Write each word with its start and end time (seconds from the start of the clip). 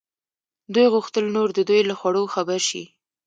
دوی 0.73 0.87
غوښتل 0.93 1.25
نور 1.35 1.49
د 1.53 1.59
دوی 1.69 1.81
له 1.89 1.95
خوړو 1.99 2.23
خبر 2.33 2.59
شي. 2.69 2.83